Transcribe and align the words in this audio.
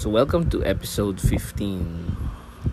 So, 0.00 0.08
welcome 0.08 0.48
to 0.48 0.64
episode 0.64 1.20
15. 1.20 2.16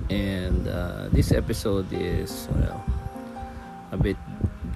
And 0.10 0.64
uh, 0.66 1.12
this 1.12 1.34
episode 1.34 1.92
is, 1.92 2.48
well, 2.56 2.80
a 3.92 3.98
bit 3.98 4.16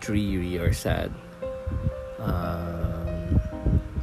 dreary 0.02 0.60
or 0.60 0.74
sad. 0.74 1.16
Um, 2.20 3.40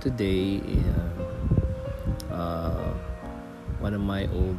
today, 0.01 0.65
uh, 0.65 2.33
uh, 2.33 2.89
one 3.85 3.93
of 3.93 4.01
my 4.01 4.25
old 4.33 4.57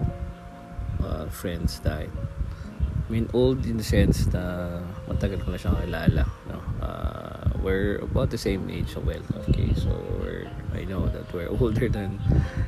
uh, 1.03 1.25
friends 1.33 1.79
died. 1.79 2.11
I 2.13 3.11
mean, 3.11 3.27
old 3.33 3.65
in 3.65 3.77
the 3.77 3.83
sense 3.83 4.29
na 4.29 4.85
matagal 5.09 5.41
ko 5.41 5.49
na 5.49 5.57
siyang 5.57 5.81
kilala. 5.81 6.29
No? 6.45 6.61
Uh, 6.77 7.57
we're 7.65 7.97
about 8.05 8.29
the 8.29 8.37
same 8.37 8.69
age, 8.69 8.93
so 8.93 9.01
well, 9.01 9.25
okay, 9.49 9.73
so 9.73 9.89
we're, 10.21 10.45
I 10.73 10.85
know 10.85 11.07
that 11.07 11.31
we're 11.33 11.49
older 11.59 11.89
than 11.89 12.19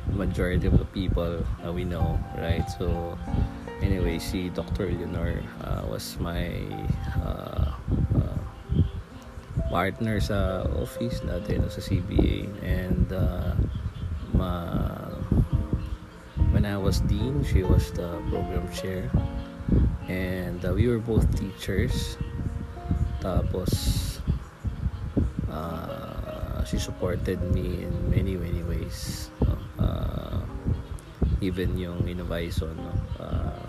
the 0.08 0.16
majority 0.16 0.66
of 0.66 0.78
the 0.78 0.84
people 0.86 1.44
uh, 1.64 1.72
we 1.72 1.84
know, 1.84 2.18
right? 2.38 2.64
So, 2.78 3.18
anyway, 3.80 4.18
si 4.18 4.48
Dr. 4.50 4.90
Leonor 4.90 5.42
uh, 5.64 5.82
was 5.88 6.16
my 6.20 6.52
uh, 7.22 7.72
uh, 8.18 8.38
partner 9.70 10.20
sa 10.20 10.68
office 10.76 11.24
natin 11.24 11.64
sa 11.72 11.80
CBA 11.80 12.44
and 12.60 13.08
uh, 13.08 13.56
ma 14.36 14.78
when 16.52 16.68
I 16.68 16.76
was 16.76 17.00
dean, 17.08 17.40
she 17.40 17.64
was 17.64 17.88
the 17.96 18.20
program 18.28 18.68
chair 18.68 19.08
and 20.08 20.60
uh, 20.60 20.76
we 20.76 20.88
were 20.88 21.00
both 21.00 21.24
teachers 21.32 22.20
tapos 23.24 24.11
she 26.72 26.80
supported 26.80 27.36
me 27.52 27.84
in 27.84 27.92
many 28.08 28.32
many 28.32 28.64
ways 28.64 29.28
no? 29.44 29.52
uh, 29.76 30.40
even 31.44 31.76
yung 31.76 32.00
Innovison 32.08 32.72
no? 32.72 32.96
uh, 33.20 33.60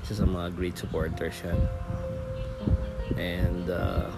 isa 0.00 0.16
sa 0.16 0.24
mga 0.24 0.56
great 0.56 0.72
supporters 0.80 1.36
yan 1.44 1.60
and 3.20 3.68
uh, 3.68 4.08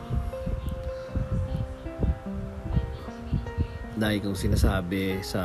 dahil 3.98 4.22
kong 4.22 4.38
sinasabi 4.38 5.18
sa 5.18 5.42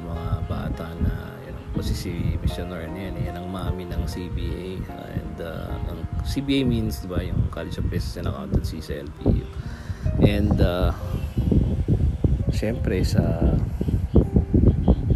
mga 0.00 0.28
bata 0.48 0.88
na 1.04 1.28
you 1.44 1.52
know, 1.52 1.64
kasi 1.76 1.92
si 1.92 2.12
missionary 2.40 2.88
na 2.88 3.12
yan, 3.12 3.16
yan 3.20 3.36
ang 3.36 3.52
mami 3.52 3.84
ng 3.84 4.08
CBA 4.08 4.80
and 5.12 5.36
uh, 5.44 5.76
ang 5.92 6.00
CBA 6.24 6.64
means 6.64 7.04
diba 7.04 7.20
yung 7.20 7.52
College 7.52 7.76
of 7.76 7.84
Business 7.92 8.16
and 8.16 8.32
Accountancy 8.32 8.80
sa 8.80 8.96
LPU 9.04 9.44
and 10.24 10.56
uh, 10.64 10.92
syempre 12.50 13.02
sa 13.06 13.54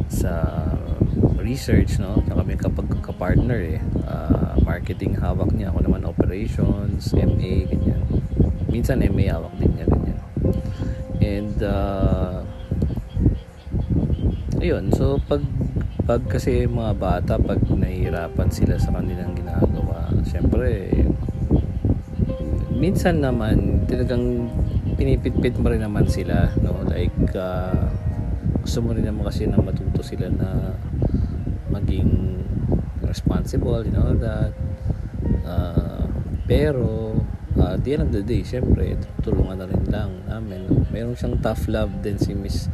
sa 0.08 0.32
research 1.44 2.00
no 2.00 2.24
kami 2.24 2.56
kapag 2.56 2.88
ka-partner 3.02 3.60
eh. 3.76 3.80
Uh, 4.06 4.56
marketing 4.64 5.18
hawak 5.18 5.52
niya 5.52 5.68
ako 5.74 5.78
naman 5.84 6.02
operations 6.08 7.12
MA 7.12 7.68
ganyan. 7.68 8.02
Minsan 8.72 9.04
MA 9.12 9.28
hawak 9.32 9.52
din 9.60 9.70
niya 9.76 9.86
ganyan. 9.90 10.20
And 11.20 11.58
uh, 11.60 12.40
ayun 14.64 14.88
so 14.96 15.20
pag 15.28 15.44
pag 16.08 16.24
kasi 16.24 16.64
mga 16.64 16.96
bata 16.96 17.36
pag 17.36 17.60
nahihirapan 17.64 18.48
sila 18.48 18.80
sa 18.80 18.92
kanilang 18.96 19.36
ginagawa 19.36 20.08
syempre 20.24 20.88
minsan 22.72 23.20
naman 23.20 23.84
talagang 23.84 24.48
pinipitpit 24.96 25.56
mo 25.60 25.68
rin 25.68 25.84
naman 25.84 26.08
sila 26.08 26.48
like 26.94 27.34
uh, 27.34 27.90
gusto 28.62 28.78
mo 28.78 28.94
rin 28.94 29.02
naman 29.02 29.26
kasi 29.26 29.50
na 29.50 29.58
matuto 29.58 29.98
sila 30.06 30.30
na 30.30 30.78
maging 31.74 32.38
responsible 33.02 33.82
you 33.82 33.90
know 33.90 34.14
that 34.14 34.54
uh, 35.42 36.06
pero 36.46 37.18
uh, 37.58 37.74
at 37.74 37.82
the 37.82 37.98
end 37.98 38.06
of 38.06 38.12
the 38.14 38.22
day 38.22 38.46
syempre 38.46 38.94
tulungan 39.26 39.58
na 39.58 39.66
rin 39.66 39.82
lang 39.90 40.22
namin 40.30 40.86
meron 40.94 41.18
siyang 41.18 41.42
tough 41.42 41.66
love 41.66 41.90
din 41.98 42.14
si 42.14 42.30
Miss 42.30 42.70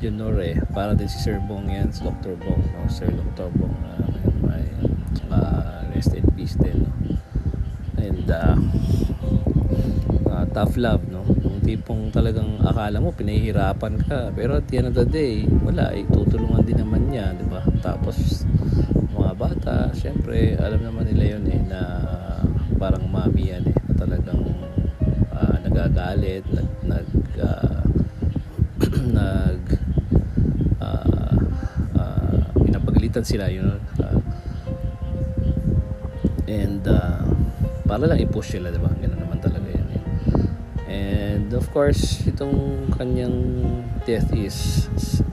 Junore 0.00 0.64
para 0.72 0.96
din 0.96 1.12
si 1.12 1.20
Sir 1.20 1.36
Bong 1.44 1.68
yan 1.68 1.92
si 1.92 2.00
Dr. 2.00 2.40
Bong 2.40 2.64
no? 2.72 2.88
Sir 2.88 3.12
Dr. 3.12 3.52
Bong 3.52 3.76
uh, 3.84 4.08
may 4.48 4.64
uh, 5.28 5.84
rest 5.92 6.16
in 6.16 6.24
peace 6.32 6.56
din 6.56 6.88
no? 6.88 6.90
and 8.00 8.26
uh, 8.32 8.56
uh, 10.32 10.44
tough 10.56 10.80
love 10.80 11.04
tipong 11.62 12.10
talagang 12.10 12.58
akala 12.60 12.98
mo 12.98 13.14
pinahihirapan 13.14 13.94
ka. 14.02 14.34
Pero 14.34 14.58
at 14.58 14.66
the 14.66 14.82
end 14.82 14.90
of 14.90 14.96
the 14.98 15.06
day 15.06 15.46
wala 15.62 15.94
eh. 15.94 16.02
Tutulungan 16.10 16.66
din 16.66 16.82
naman 16.82 17.08
niya 17.08 17.32
di 17.38 17.46
ba? 17.46 17.62
Tapos 17.80 18.42
mga 19.14 19.32
bata 19.38 19.76
syempre 19.94 20.58
alam 20.58 20.82
naman 20.82 21.06
nila 21.06 21.38
yun 21.38 21.44
eh 21.46 21.60
na 21.62 21.80
parang 22.76 23.06
mami 23.06 23.54
yan 23.54 23.62
eh 23.70 23.76
na 23.76 23.94
talagang 23.94 24.42
uh, 25.30 25.56
nagagalit 25.62 26.42
nag 26.50 26.68
nag 26.82 27.08
uh, 27.38 27.82
nag 29.18 29.62
uh, 30.82 31.38
uh, 31.94 32.38
pinapagalitan 32.58 33.22
sila 33.22 33.46
know? 33.52 33.78
Uh, 34.02 34.18
and 36.48 36.84
uh, 36.88 37.22
para 37.86 38.08
lang 38.08 38.18
i-push 38.18 38.56
sila 38.56 38.72
diba 38.72 38.90
ganun 38.98 39.11
and 40.92 41.48
of 41.56 41.64
course 41.72 42.20
itong 42.28 42.84
kanyang 42.92 43.64
death 44.04 44.28
is 44.36 44.88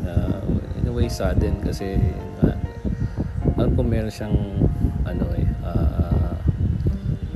uh, 0.08 0.40
in 0.80 0.88
a 0.88 0.94
way 0.96 1.12
sudden 1.12 1.60
kasi 1.60 2.00
uh, 2.40 2.56
alam 3.60 3.76
ko 3.76 3.84
meron 3.84 4.08
siyang 4.08 4.40
ano 5.04 5.26
eh 5.36 5.48
uh, 5.68 6.36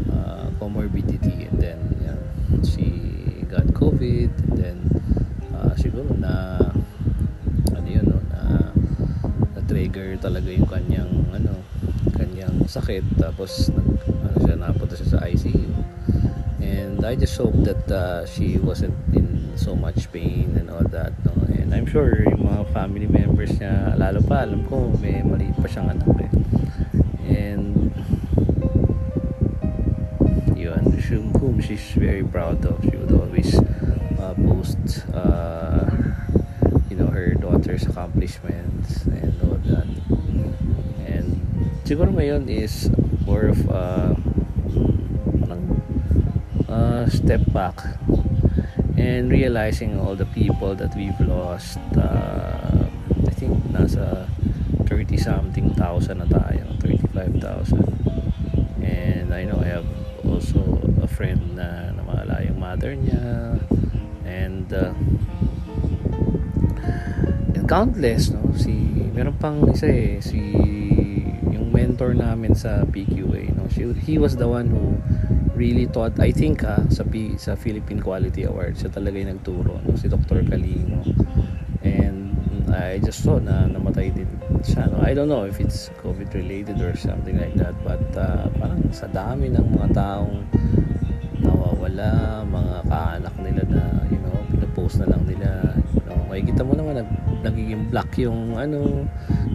uh, 0.08 0.48
comorbidity. 0.56 1.52
And 1.52 1.60
then 1.60 1.80
yan, 2.00 2.20
she 2.64 2.88
got 3.52 3.68
COVID. 3.76 4.32
And 4.32 4.56
then 4.56 4.78
uh, 5.52 5.76
siguro 5.76 6.08
na 6.16 6.64
ano 7.76 7.88
yun 7.88 8.08
no, 8.08 8.24
na 8.32 8.72
na 9.52 9.62
trigger 9.68 10.16
talaga 10.16 10.48
yung 10.48 10.70
kanyang 10.72 11.12
ano 11.36 11.60
kanyang 12.16 12.64
sakit. 12.72 13.04
Tapos 13.20 13.68
nag, 13.68 14.00
ano 14.08 14.38
siya 14.48 14.56
napunta 14.56 14.96
siya 14.96 15.20
sa 15.20 15.28
ICU 15.28 15.76
and 16.64 17.04
I 17.04 17.20
just 17.20 17.36
hope 17.36 17.60
that 17.68 17.84
uh, 17.92 18.24
she 18.24 18.56
wasn't 18.56 18.96
in 19.12 19.52
so 19.60 19.76
much 19.76 20.08
pain 20.16 20.56
and 20.56 20.72
all 20.72 20.88
that 20.96 21.12
no? 21.28 21.36
And 21.60 21.76
I'm 21.76 21.86
sure 21.86 22.24
yung 22.24 22.48
mga 22.48 22.72
family 22.72 23.12
members 23.12 23.52
niya 23.60 24.00
lalo 24.00 24.24
pa 24.24 24.48
alam 24.48 24.64
ko 24.72 24.96
may 25.04 25.20
maliit 25.20 25.60
pa 25.60 25.68
siyang 25.68 26.00
anak 26.00 26.08
eh. 26.24 26.32
And 27.28 27.92
yun 30.56 30.94
whom 31.44 31.60
she's 31.60 31.92
very 31.92 32.24
proud 32.24 32.64
of 32.66 32.80
she 32.88 32.96
would 32.96 33.12
always 33.12 33.52
uh, 34.16 34.34
post 34.48 34.80
uh, 35.14 35.92
you 36.90 36.96
know 36.96 37.08
her 37.08 37.36
daughter's 37.36 37.84
accomplishments 37.84 39.04
and 39.12 39.36
all 39.44 39.60
that. 39.68 39.84
And 41.04 41.44
siguro 41.84 42.16
ngayon 42.16 42.48
is 42.48 42.88
more 43.28 43.52
of 43.52 43.60
uh, 43.68 44.16
step 47.10 47.42
back 47.52 47.78
and 48.98 49.32
realizing 49.32 50.00
all 50.00 50.16
the 50.16 50.30
people 50.32 50.76
that 50.76 50.94
we've 50.96 51.20
lost 51.26 51.82
uh, 51.98 52.86
I 53.28 53.34
think 53.34 53.58
nasa 53.74 54.30
30 54.86 55.18
something 55.18 55.74
thousand 55.74 56.22
na 56.22 56.28
tayo 56.30 56.64
35,000 56.80 58.04
and 58.84 59.34
I 59.34 59.44
know 59.48 59.60
I 59.64 59.70
have 59.80 59.88
also 60.28 60.60
a 61.02 61.08
friend 61.08 61.56
na 61.56 61.92
namala 61.96 62.44
yung 62.44 62.60
mother 62.60 62.96
niya. 62.96 63.60
And 64.24 64.68
uh, 64.74 64.92
and 67.54 67.66
countless 67.68 68.32
no? 68.32 68.44
Si 68.56 68.74
meron 69.14 69.36
pang 69.40 69.72
isa 69.72 69.88
eh 69.88 70.20
si 70.20 70.40
yung 71.54 71.72
mentor 71.72 72.18
namin 72.18 72.56
sa 72.56 72.84
PQA 72.88 73.56
no? 73.56 73.68
She, 73.72 73.88
he 74.04 74.16
was 74.18 74.36
the 74.36 74.48
one 74.48 74.68
who 74.72 75.00
really 75.56 75.86
taught 75.86 76.18
I 76.18 76.34
think 76.34 76.66
ah, 76.66 76.82
sa 76.90 77.06
P, 77.06 77.38
sa 77.38 77.54
Philippine 77.54 78.02
Quality 78.02 78.50
Award 78.50 78.78
siya 78.78 78.90
talaga 78.90 79.22
yung 79.22 79.38
nagturo 79.38 79.78
no 79.86 79.94
si 79.94 80.10
Dr. 80.10 80.42
Kalino 80.46 81.06
and 81.86 82.34
I 82.74 82.98
just 82.98 83.22
saw 83.22 83.38
na 83.38 83.70
namatay 83.70 84.10
din 84.10 84.30
siya 84.66 84.90
no? 84.90 85.02
I 85.06 85.14
don't 85.14 85.30
know 85.30 85.46
if 85.46 85.62
it's 85.62 85.94
COVID 86.02 86.34
related 86.34 86.82
or 86.82 86.98
something 86.98 87.38
like 87.38 87.54
that 87.62 87.78
but 87.86 88.02
uh, 88.18 88.50
parang 88.58 88.82
sa 88.90 89.06
dami 89.10 89.54
ng 89.54 89.78
mga 89.78 89.94
taong 89.94 90.42
nawawala 91.44 92.42
mga 92.50 92.76
kaanak 92.90 93.36
nila 93.38 93.62
na 93.70 93.84
you 94.10 94.20
know 94.26 94.36
pinapost 94.50 94.98
na 94.98 95.06
lang 95.06 95.22
nila 95.30 95.50
you 95.94 96.04
know 96.10 96.18
makikita 96.34 96.66
mo 96.66 96.74
naman 96.74 97.06
nag, 97.06 97.10
nagiging 97.46 97.84
black 97.94 98.10
yung 98.18 98.58
ano 98.58 99.06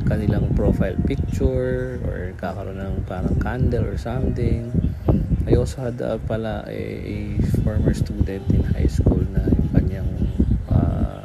kanilang 0.07 0.47
profile 0.55 0.97
picture 1.05 1.99
or 2.07 2.33
kakaroon 2.39 2.79
ng 2.79 2.95
parang 3.05 3.35
candle 3.43 3.83
or 3.83 3.99
something 3.99 4.71
I 5.49 5.57
also 5.57 5.81
had 5.81 5.97
uh, 6.05 6.21
pala 6.29 6.69
a, 6.69 6.77
a 6.77 7.17
former 7.65 7.97
student 7.97 8.45
in 8.53 8.61
high 8.77 8.91
school 8.93 9.25
na 9.33 9.49
yung 9.49 9.69
kanyang 9.73 10.11
uh, 10.69 11.25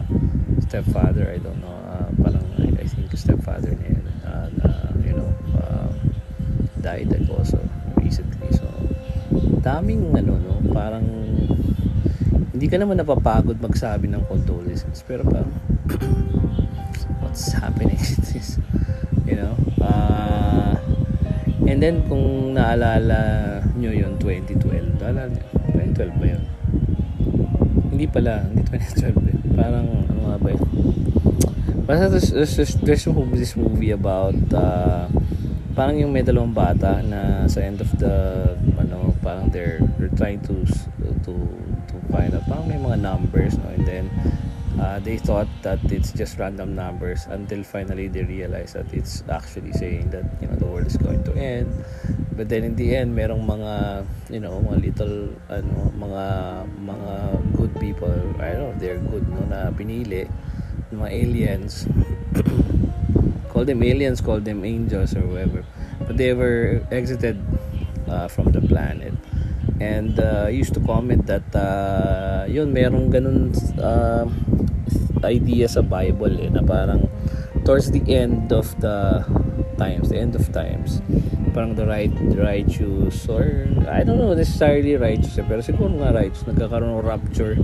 stepfather 0.64 1.28
I 1.28 1.44
don't 1.44 1.60
know 1.60 1.76
uh, 1.92 2.08
parang 2.24 2.48
I, 2.56 2.72
I 2.80 2.88
think 2.88 3.12
stepfather 3.20 3.76
niya 3.76 4.00
uh, 4.24 4.48
na 4.64 4.68
you 5.04 5.20
know 5.20 5.28
uh, 5.60 5.92
died 6.80 7.12
like 7.12 7.28
also 7.28 7.60
recently 8.00 8.48
so 8.56 8.64
daming 9.60 10.16
ano 10.16 10.40
no 10.40 10.56
parang 10.72 11.04
hindi 12.56 12.72
ka 12.72 12.80
naman 12.80 12.96
napapagod 12.96 13.60
magsabi 13.60 14.08
ng 14.08 14.24
condolences 14.32 15.04
pero 15.04 15.28
parang 15.28 15.52
what's 17.20 17.52
happening 17.52 18.00
this 18.32 18.56
you 19.28 19.36
know? 19.36 19.56
Uh, 19.82 20.73
and 21.74 21.82
then 21.82 22.06
kung 22.06 22.54
naalala 22.54 23.58
nyo 23.74 23.90
yun 23.90 24.14
2012 24.22 25.02
naalala 25.02 25.26
nyo? 25.26 25.42
2012 25.74 26.22
ba 26.22 26.26
yun? 26.30 26.44
Hindi 27.90 28.06
pala. 28.06 28.46
Hindi 28.46 28.62
2012 28.70 29.10
eh. 29.34 29.38
parang 29.58 29.88
ano 30.06 30.22
nga 30.30 30.38
ba 30.38 30.50
yun? 30.54 30.62
Basta 31.90 32.14
there's, 32.14 32.30
there's, 32.30 32.54
there's, 32.54 32.76
there's 32.86 33.06
this 33.34 33.58
movie 33.58 33.90
about 33.90 34.38
uh, 34.54 35.10
parang 35.74 35.98
yung 35.98 36.14
may 36.14 36.22
dalawang 36.22 36.54
bata 36.54 37.02
na 37.02 37.50
sa 37.50 37.66
end 37.66 37.82
of 37.82 37.90
the 37.98 38.14
ano 38.78 39.10
parang 39.26 39.50
they're 39.50 39.82
they're 39.98 40.14
trying 40.14 40.38
to 40.46 40.54
to 41.26 41.34
to 41.90 41.96
find 42.14 42.38
out. 42.38 42.46
Parang 42.46 42.70
may 42.70 42.78
mga 42.78 43.02
numbers 43.02 43.58
no? 43.58 43.66
And 43.74 43.82
then 43.90 44.06
uh, 44.80 45.00
they 45.00 45.18
thought 45.18 45.48
that 45.62 45.80
it's 45.92 46.12
just 46.12 46.38
random 46.38 46.76
numbers 46.76 47.26
until 47.30 47.64
finally 47.64 48.08
they 48.08 48.24
realize 48.24 48.74
that 48.74 48.88
it's 48.94 49.24
actually 49.30 49.72
saying 49.74 50.10
that 50.10 50.26
you 50.42 50.48
know 50.48 50.56
the 50.56 50.66
world 50.66 50.88
is 50.88 50.98
going 50.98 51.24
to 51.24 51.34
end 51.36 51.70
but 52.34 52.50
then 52.50 52.64
in 52.64 52.76
the 52.76 52.96
end 52.96 53.16
merong 53.16 53.46
mga 53.46 54.06
you 54.30 54.40
know 54.40 54.62
mga 54.62 54.78
little 54.82 55.18
ano 55.50 55.92
mga 55.98 56.26
mga 56.82 57.12
good 57.58 57.74
people 57.80 58.16
I 58.42 58.54
don't 58.58 58.74
know 58.74 58.76
they're 58.80 59.02
good 59.12 59.28
no 59.30 59.46
na 59.46 59.70
pinili 59.70 60.26
mga 60.94 61.10
aliens 61.10 61.86
call 63.54 63.66
them 63.66 63.84
aliens, 63.84 64.20
call 64.20 64.42
them 64.42 64.66
angels 64.66 65.16
or 65.16 65.22
whatever. 65.22 65.64
But 66.02 66.18
they 66.18 66.34
were 66.34 66.82
exited 66.92 67.38
uh, 68.10 68.28
from 68.28 68.52
the 68.52 68.62
planet. 68.62 69.14
And 69.80 70.20
uh, 70.20 70.48
used 70.50 70.74
to 70.74 70.82
comment 70.82 71.28
that 71.28 71.46
uh, 71.56 72.46
yun, 72.50 72.74
merong 72.74 73.14
ganun 73.14 73.54
uh, 73.78 74.26
idea 75.26 75.66
sa 75.68 75.82
Bible 75.84 76.40
eh, 76.40 76.50
na 76.52 76.64
parang 76.64 77.08
towards 77.64 77.92
the 77.92 78.04
end 78.12 78.52
of 78.52 78.68
the 78.84 79.24
times, 79.80 80.12
the 80.12 80.20
end 80.20 80.36
of 80.36 80.44
times, 80.52 81.02
parang 81.54 81.78
the 81.78 81.86
right 81.86 82.12
righteous 82.34 83.30
or 83.30 83.70
I 83.86 84.02
don't 84.02 84.18
know 84.18 84.34
necessarily 84.34 84.98
righteous 84.98 85.38
eh, 85.38 85.46
pero 85.46 85.62
siguro 85.62 85.94
nga 86.02 86.10
righteous 86.10 86.44
nagkakaroon 86.50 86.98
ng 86.98 87.06
rapture 87.06 87.56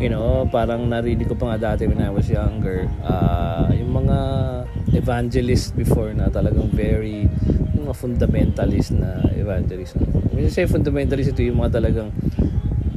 you 0.00 0.08
know 0.08 0.48
parang 0.48 0.88
narinig 0.88 1.28
ko 1.28 1.36
pa 1.36 1.54
nga 1.54 1.72
dati 1.72 1.84
when 1.84 2.00
I 2.00 2.08
was 2.08 2.32
younger 2.32 2.88
uh, 3.04 3.68
yung 3.76 3.92
mga 3.92 4.18
evangelist 4.96 5.76
before 5.76 6.16
na 6.16 6.32
talagang 6.32 6.72
very 6.72 7.28
mga 7.76 7.92
fundamentalist 7.92 8.96
na 8.96 9.20
evangelist 9.36 10.00
when 10.32 10.48
you 10.48 10.50
say 10.50 10.64
fundamentalist 10.64 11.36
ito 11.36 11.44
yung 11.44 11.60
mga 11.60 11.76
talagang 11.76 12.08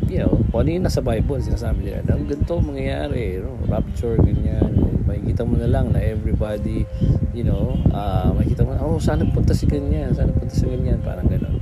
you 0.10 0.20
know 0.20 0.34
kung 0.50 0.66
ano 0.66 0.70
yung 0.74 0.86
nasa 0.90 1.06
Bible 1.06 1.40
sinasabi 1.40 1.86
nila 1.86 2.02
na 2.04 2.18
ganito 2.18 2.58
mangyayari 2.60 3.40
you 3.40 3.46
know, 3.46 3.56
rapture 3.70 4.18
ganyan 4.18 4.74
makikita 5.06 5.46
mo 5.46 5.56
na 5.58 5.70
lang 5.70 5.94
na 5.94 6.02
everybody 6.02 6.86
you 7.34 7.48
know, 7.48 7.78
uh, 7.94 8.34
makikita 8.34 8.66
mo, 8.66 8.76
oh, 8.84 9.00
sana 9.00 9.26
punta 9.30 9.54
si 9.54 9.70
ganyan, 9.70 10.12
sana 10.12 10.34
punta 10.34 10.52
si 10.52 10.66
ganyan, 10.66 11.00
parang 11.00 11.24
gano'n. 11.30 11.56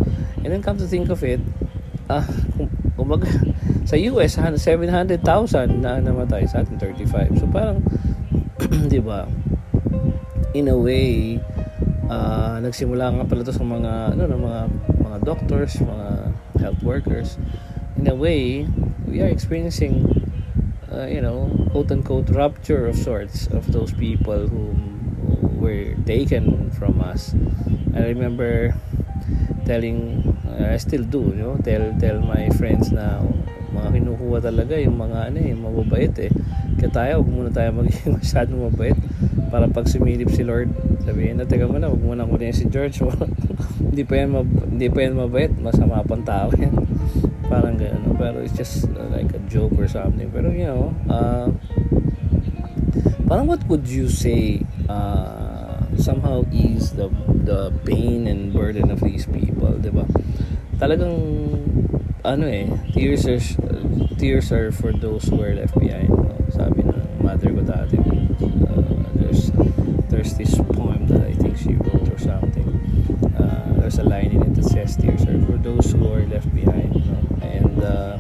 And 0.43 0.49
then 0.49 0.61
come 0.63 0.81
to 0.81 0.87
think 0.87 1.13
of 1.13 1.21
it, 1.21 1.37
ah, 2.07 2.23
uh, 2.23 2.27
kumbaga, 2.97 3.27
sa 3.85 3.99
US, 4.09 4.39
700,000 4.39 5.21
na 5.77 5.99
namatay, 5.99 6.47
sa 6.47 6.63
atin 6.63 6.79
35. 6.79 7.37
So 7.37 7.45
parang, 7.51 7.83
di 8.91 8.97
ba, 8.97 9.27
in 10.57 10.71
a 10.71 10.77
way, 10.77 11.37
uh, 12.09 12.57
nagsimula 12.63 13.11
nga 13.11 13.25
pala 13.27 13.45
to 13.45 13.53
sa 13.53 13.61
mga, 13.61 14.17
ano, 14.17 14.23
ng 14.25 14.41
mga, 14.41 14.61
mga 15.03 15.17
doctors, 15.21 15.77
mga 15.83 16.07
health 16.57 16.81
workers. 16.81 17.37
In 17.97 18.07
a 18.07 18.15
way, 18.15 18.67
we 19.07 19.21
are 19.21 19.27
experiencing, 19.27 20.05
uh, 20.93 21.05
you 21.05 21.21
know, 21.21 21.49
quote-unquote 21.71 22.29
rupture 22.29 22.85
of 22.85 22.95
sorts 22.95 23.47
of 23.47 23.71
those 23.73 23.91
people 23.93 24.47
who 24.47 24.77
were 25.57 25.95
taken 26.05 26.69
from 26.71 27.01
us. 27.01 27.33
I 27.95 28.13
remember 28.13 28.75
telling 29.65 30.21
uh, 30.47 30.73
I 30.73 30.77
still 30.77 31.03
do, 31.03 31.33
you 31.33 31.41
know, 31.41 31.57
tell 31.65 31.89
tell 31.97 32.21
my 32.21 32.53
friends 32.55 32.93
na 32.93 33.25
mga 33.73 33.99
kinukuha 33.99 34.39
talaga 34.45 34.77
yung 34.77 34.95
mga 35.01 35.33
ano 35.33 35.37
eh, 35.41 35.53
mababait 35.57 36.13
eh. 36.21 36.31
Kaya 36.77 36.89
tayo, 36.93 37.13
huwag 37.25 37.33
muna 37.33 37.49
tayo 37.49 37.73
maging 37.73 38.13
masyadong 38.21 38.61
mabait 38.69 38.97
para 39.49 39.65
pag 39.65 39.89
sumilip 39.89 40.29
si 40.29 40.45
Lord, 40.45 40.69
sabihin 41.01 41.41
na, 41.41 41.49
teka 41.49 41.65
muna, 41.65 41.89
huwag 41.89 42.05
muna 42.05 42.29
kunin 42.29 42.53
si 42.53 42.69
George. 42.69 43.01
hindi 43.89 44.05
pa 44.05 44.21
yan, 44.21 44.29
mab- 44.37 44.65
hindi 44.69 44.87
pa 44.87 44.99
yan 45.01 45.17
mabait, 45.17 45.51
masama 45.57 46.05
pang 46.05 46.21
tao 46.21 46.53
yan. 46.53 46.73
Parang 47.57 47.73
gano'n. 47.73 48.13
Pero 48.21 48.37
it's 48.45 48.53
just 48.53 48.85
uh, 48.93 49.09
like 49.09 49.33
a 49.33 49.41
joke 49.49 49.73
or 49.81 49.89
something. 49.89 50.29
Pero 50.29 50.53
you 50.53 50.69
know, 50.69 50.93
uh, 51.09 51.49
parang 53.25 53.49
what 53.49 53.65
would 53.65 53.89
you 53.89 54.05
say 54.05 54.61
uh, 54.85 55.81
somehow 55.97 56.45
ease 56.53 56.93
the 56.93 57.09
the 57.49 57.73
pain 57.81 58.29
and 58.29 58.53
burden 58.53 58.93
of 58.93 59.01
these 59.01 59.25
people, 59.25 59.73
'di 59.81 59.89
ba? 59.89 60.05
Talagang 60.77 61.17
ano 62.21 62.45
eh, 62.45 62.69
tears 62.93 63.25
are 63.25 63.41
tears 64.21 64.53
are 64.53 64.69
for 64.69 64.93
those 64.93 65.25
who 65.25 65.41
are 65.41 65.57
left 65.57 65.73
behind. 65.81 66.13
No? 66.13 66.37
Sabi 66.53 66.85
ng 66.85 67.25
mother 67.25 67.49
ko 67.49 67.61
dati. 67.65 67.97
Uh, 68.69 69.01
there's 69.17 69.49
there's 70.13 70.37
this 70.37 70.53
poem 70.77 71.09
that 71.09 71.25
I 71.25 71.33
think 71.33 71.57
she 71.57 71.73
wrote 71.73 72.05
or 72.05 72.21
something. 72.21 72.69
Uh, 73.33 73.81
there's 73.81 73.97
a 73.97 74.05
line 74.05 74.29
in 74.37 74.45
it 74.45 74.53
that 74.61 74.69
says 74.69 74.93
tears 74.93 75.25
are 75.25 75.41
for 75.49 75.57
those 75.57 75.89
who 75.89 76.05
are 76.13 76.21
left 76.29 76.53
behind. 76.53 76.93
No? 76.93 77.26
And 77.47 77.83
uh, 77.83 78.17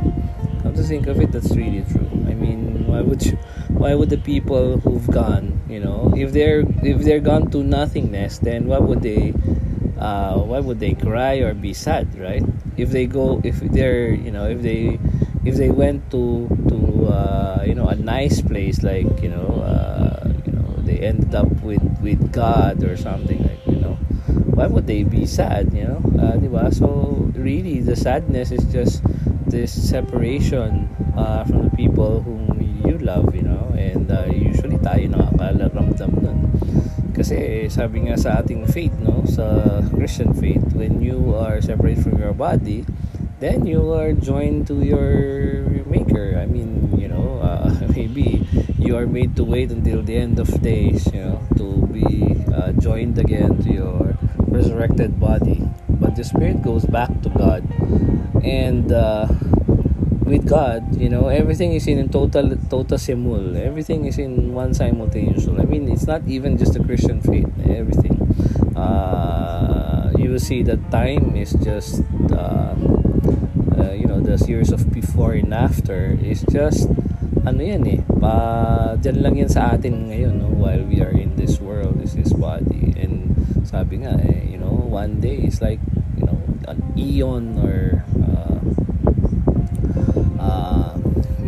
come 0.63 0.73
to 0.73 0.83
think 0.83 1.07
of 1.07 1.19
it, 1.19 1.31
that's 1.31 1.55
really 1.55 1.83
true. 1.91 2.09
I 2.27 2.33
mean, 2.33 2.87
why 2.87 3.01
would 3.01 3.25
you, 3.25 3.37
why 3.69 3.93
would 3.93 4.09
the 4.09 4.17
people 4.17 4.79
who've 4.79 5.05
gone 5.07 5.61
you 5.69 5.79
know 5.79 6.11
if 6.15 6.31
they're 6.31 6.61
if 6.81 7.03
they're 7.03 7.19
gone 7.19 7.51
to 7.51 7.63
nothingness 7.63 8.39
then 8.39 8.65
what 8.65 8.83
would 8.83 9.01
they 9.01 9.33
uh, 9.99 10.37
why 10.37 10.59
would 10.59 10.79
they 10.79 10.93
cry 10.93 11.35
or 11.37 11.53
be 11.53 11.73
sad 11.73 12.07
right? 12.19 12.43
If 12.77 12.91
they 12.91 13.05
go 13.05 13.41
if 13.43 13.59
they're 13.59 14.13
you 14.13 14.31
know 14.31 14.47
if 14.47 14.61
they 14.61 14.99
if 15.43 15.55
they 15.55 15.69
went 15.69 16.09
to 16.11 16.47
to 16.69 17.07
uh, 17.07 17.63
you 17.65 17.73
know 17.73 17.87
a 17.87 17.95
nice 17.95 18.41
place 18.41 18.83
like 18.83 19.09
you 19.21 19.29
know 19.29 19.61
uh, 19.65 20.29
you 20.45 20.53
know 20.53 20.75
they 20.85 20.99
ended 20.99 21.33
up 21.33 21.49
with 21.61 21.81
with 22.01 22.31
God 22.31 22.83
or 22.83 22.95
something 22.95 23.41
like 23.41 23.65
you 23.65 23.81
know 23.81 23.95
why 24.53 24.67
would 24.67 24.87
they 24.87 25.03
be 25.03 25.25
sad 25.25 25.73
you 25.73 25.83
know? 25.83 26.01
Uh, 26.17 26.71
so 26.71 27.31
really 27.35 27.79
the 27.79 27.95
sadness 27.95 28.51
is 28.51 28.63
just 28.71 29.01
this 29.47 29.71
separation 29.71 30.91
uh, 31.15 31.43
from 31.45 31.69
the 31.69 31.73
people 31.75 32.21
whom 32.21 32.59
you 32.85 32.97
love 32.99 33.33
you 33.33 33.43
know? 33.43 33.71
And 33.77 34.11
uh, 34.11 34.27
usually 34.27 34.77
tayo 34.83 35.07
nakakaramdam 35.07 36.11
nun. 36.19 36.39
Kasi 37.15 37.65
sabi 37.71 38.07
nga 38.07 38.19
sa 38.19 38.43
ating 38.43 38.67
faith 38.69 38.93
no? 38.99 39.23
Sa 39.25 39.81
Christian 39.95 40.35
faith 40.35 40.63
when 40.75 40.99
you 40.99 41.33
are 41.33 41.63
separate 41.63 42.03
from 42.03 42.19
your 42.19 42.35
body 42.35 42.83
then 43.39 43.69
you 43.69 43.93
are 43.93 44.13
joined 44.13 44.65
to 44.67 44.81
your 44.81 45.63
maker. 45.87 46.35
I 46.35 46.45
mean 46.45 46.93
you 46.99 47.07
know 47.07 47.39
uh, 47.39 47.71
maybe 47.95 48.43
you 48.77 48.95
are 48.95 49.07
made 49.07 49.35
to 49.39 49.43
wait 49.43 49.71
until 49.71 50.03
the 50.03 50.15
end 50.15 50.39
of 50.39 50.47
days 50.61 51.07
you 51.11 51.23
know 51.23 51.39
to 51.55 51.87
be 51.87 52.35
uh, 52.51 52.71
joined 52.77 53.17
again 53.17 53.57
to 53.63 53.69
your 53.71 54.17
resurrected 54.47 55.19
body 55.19 55.66
the 56.17 56.25
spirit 56.25 56.61
goes 56.65 56.83
back 56.85 57.13
to 57.21 57.29
God 57.29 57.61
and 58.43 58.91
uh, 58.91 59.29
with 60.27 60.45
God, 60.45 60.99
you 60.99 61.07
know, 61.09 61.29
everything 61.29 61.71
is 61.73 61.87
in 61.87 62.09
total 62.09 62.57
total 62.69 62.97
simul. 62.97 63.55
Everything 63.55 64.05
is 64.05 64.19
in 64.19 64.53
one 64.53 64.73
simultaneous. 64.73 65.47
I 65.47 65.63
mean, 65.63 65.87
it's 65.87 66.05
not 66.05 66.27
even 66.27 66.57
just 66.57 66.73
the 66.73 66.83
Christian 66.83 67.21
faith. 67.21 67.47
Everything. 67.63 68.19
Uh, 68.75 70.11
you 70.19 70.29
will 70.31 70.43
see 70.43 70.61
that 70.63 70.91
time 70.91 71.35
is 71.35 71.53
just, 71.63 72.03
uh, 72.35 72.75
uh, 73.79 73.93
you 73.95 74.05
know, 74.05 74.19
the 74.19 74.37
series 74.37 74.71
of 74.71 74.91
before 74.91 75.33
and 75.33 75.53
after 75.53 76.17
is 76.21 76.43
just, 76.51 76.91
ano 77.47 77.63
yan 77.63 77.87
eh, 77.87 78.01
pa, 78.19 78.93
dyan 78.99 79.23
lang 79.23 79.33
yan 79.39 79.49
sa 79.49 79.73
atin 79.73 80.11
ngayon, 80.11 80.43
no, 80.43 80.51
while 80.51 80.83
we 80.85 81.01
are 81.01 81.15
in 81.15 81.33
this 81.39 81.57
world, 81.57 81.97
this 81.97 82.13
is 82.13 82.33
body. 82.35 82.93
And 82.99 83.33
sabi 83.65 84.03
nga, 84.05 84.19
eh, 84.19 84.51
you 84.51 84.59
know, 84.59 84.77
one 84.77 85.23
day 85.23 85.41
is 85.41 85.57
like, 85.57 85.79
an 86.65 86.81
eon 86.97 87.59
or 87.61 88.03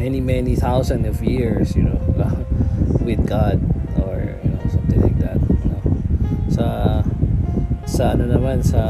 many 0.10 0.22
many 0.22 0.56
thousand 0.56 1.06
of 1.06 1.22
years 1.22 1.76
you 1.76 1.84
know 1.84 2.00
with 3.06 3.20
God 3.28 3.62
or 4.02 4.40
you 4.42 4.50
know 4.50 4.66
something 4.72 5.02
like 5.06 5.20
that 5.20 5.38
you 5.38 5.70
know. 5.70 5.84
Sa 6.50 6.66
sa 7.86 8.16
ano 8.18 8.32
naman 8.32 8.66
sa 8.66 8.82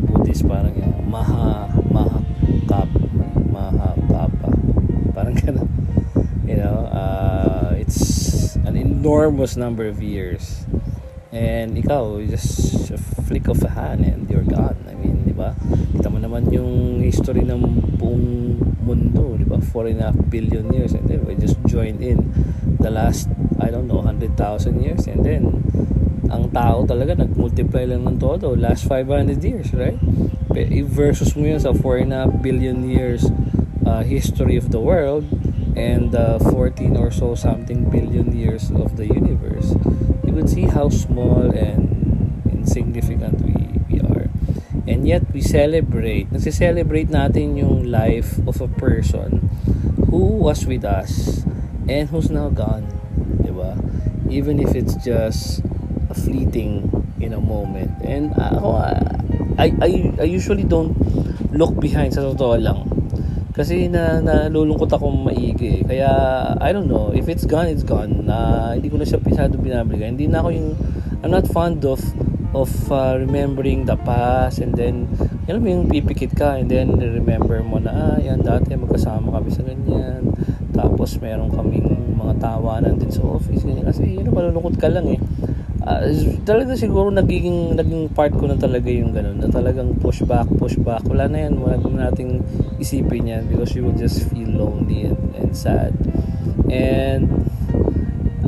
Buddhist 0.00 0.42
parang 0.48 0.74
yung 0.74 1.04
maha 1.06 1.70
maha 1.92 2.18
kap 2.66 2.90
maha 3.52 3.92
kapa. 4.10 4.50
Parang 5.14 5.36
ganun. 5.38 5.70
You 6.44 6.60
know 6.60 6.92
uh, 6.92 7.72
it's 7.80 8.56
an 8.68 8.76
enormous 8.76 9.56
number 9.56 9.88
of 9.88 10.04
years. 10.04 10.68
And 11.32 11.72
ikaw, 11.80 12.20
just 12.28 12.92
a 12.92 13.00
flick 13.00 13.48
of 13.48 13.64
a 13.64 13.72
hand 13.72 14.04
and 14.04 14.28
you're 14.28 14.44
gone. 14.44 14.83
Naman 16.34 16.50
yung 16.50 16.98
history 16.98 17.46
ng 17.46 17.62
buong 17.94 18.58
mundo, 18.82 19.38
di 19.38 19.46
ba? 19.46 19.62
Four 19.70 19.86
and 19.86 20.02
a 20.02 20.10
half 20.10 20.18
billion 20.26 20.66
years. 20.74 20.90
And 20.90 21.06
then 21.06 21.22
we 21.22 21.38
just 21.38 21.54
joined 21.70 22.02
in 22.02 22.26
the 22.82 22.90
last, 22.90 23.30
I 23.62 23.70
don't 23.70 23.86
know, 23.86 24.02
100,000 24.02 24.34
years. 24.82 25.06
And 25.06 25.22
then, 25.22 25.62
ang 26.34 26.50
tao 26.50 26.82
talaga 26.90 27.22
nag-multiply 27.22 27.86
lang 27.86 28.02
ng 28.10 28.18
todo 28.18 28.58
last 28.58 28.90
500 28.90 29.38
years, 29.46 29.70
right? 29.78 29.94
Versus 30.90 31.38
mo 31.38 31.46
yun 31.46 31.62
sa 31.62 31.70
4.5 31.70 32.42
billion 32.42 32.82
years 32.82 33.30
uh, 33.86 34.02
history 34.02 34.58
of 34.58 34.74
the 34.74 34.82
world 34.82 35.22
and 35.78 36.18
uh, 36.18 36.42
14 36.50 36.98
or 36.98 37.14
so 37.14 37.38
something 37.38 37.86
billion 37.94 38.34
years 38.34 38.74
of 38.74 38.94
the 38.94 39.06
universe 39.06 39.74
you 40.22 40.30
would 40.30 40.46
see 40.46 40.70
how 40.70 40.86
small 40.86 41.50
and 41.50 41.90
insignificant 42.46 43.34
we, 43.42 43.53
and 44.84 45.08
yet 45.08 45.22
we 45.32 45.40
celebrate 45.40 46.30
nagse-celebrate 46.32 47.08
natin 47.08 47.56
yung 47.56 47.88
life 47.88 48.38
of 48.44 48.60
a 48.60 48.68
person 48.80 49.40
who 50.10 50.38
was 50.40 50.64
with 50.68 50.84
us 50.84 51.44
and 51.88 52.08
who's 52.08 52.28
now 52.28 52.48
gone 52.48 52.84
diba 53.40 53.76
even 54.28 54.60
if 54.60 54.74
it's 54.76 54.96
just 55.00 55.64
a 56.08 56.16
fleeting 56.16 56.84
in 57.20 57.32
a 57.32 57.40
moment 57.40 57.90
and 58.04 58.32
ako 58.36 58.80
I, 59.54 59.70
I, 59.78 59.90
I 60.18 60.26
usually 60.26 60.64
don't 60.66 60.98
look 61.54 61.78
behind 61.78 62.12
sa 62.12 62.26
totoo 62.26 62.58
lang 62.58 62.90
kasi 63.54 63.86
na 63.86 64.18
nalulungkot 64.18 64.90
ako 64.90 65.14
maigi. 65.14 65.86
Kaya 65.86 66.10
I 66.58 66.74
don't 66.74 66.90
know, 66.90 67.14
if 67.14 67.30
it's 67.30 67.46
gone, 67.46 67.70
it's 67.70 67.86
gone. 67.86 68.26
Uh, 68.26 68.74
hindi 68.74 68.90
ko 68.90 68.98
na 68.98 69.06
siya 69.06 69.22
pisado 69.22 69.54
binabalikan. 69.62 70.18
Hindi 70.18 70.26
na 70.26 70.42
ako 70.42 70.50
yung 70.50 70.74
I'm 71.22 71.30
not 71.30 71.46
fond 71.46 71.86
of 71.86 72.02
of 72.54 72.70
uh, 72.88 73.18
remembering 73.18 73.84
the 73.84 73.98
past 74.06 74.62
and 74.62 74.78
then 74.78 75.10
alam 75.50 75.60
mo 75.60 75.68
yung 75.68 75.86
pipikit 75.90 76.32
ka 76.32 76.56
and 76.56 76.70
then 76.70 76.94
remember 76.96 77.60
mo 77.60 77.82
na 77.82 77.92
ah 77.92 78.16
yan 78.22 78.40
dati 78.40 78.78
magkasama 78.78 79.34
kami 79.34 79.50
sa 79.50 79.66
ganyan. 79.66 80.32
Tapos 80.70 81.18
meron 81.18 81.50
kaming 81.50 82.14
mga 82.14 82.40
tawanan 82.40 82.96
din 82.96 83.10
sa 83.10 83.26
office. 83.26 83.66
Ganyan. 83.66 83.84
kasi 83.84 84.16
yun 84.16 84.30
malulungkot 84.30 84.78
ka 84.78 84.88
lang 84.88 85.10
eh. 85.10 85.20
Uh, 85.84 86.08
talaga 86.48 86.72
siguro 86.80 87.12
nagiging 87.12 87.76
naging 87.76 88.08
part 88.08 88.32
ko 88.32 88.48
na 88.48 88.56
talaga 88.56 88.88
yung 88.88 89.12
ganun 89.12 89.36
na 89.36 89.52
talagang 89.52 89.92
push 90.00 90.24
back 90.24 90.48
push 90.56 90.80
back. 90.80 91.04
Wala 91.04 91.28
na 91.28 91.44
yan 91.44 91.60
wala 91.60 91.76
na 91.76 92.08
nating 92.08 92.40
isipin 92.80 93.28
yan 93.28 93.42
because 93.50 93.76
you 93.76 93.84
will 93.84 93.98
just 93.98 94.24
feel 94.32 94.48
lonely 94.48 95.12
and, 95.12 95.20
and 95.36 95.52
sad. 95.52 95.92
And 96.72 97.28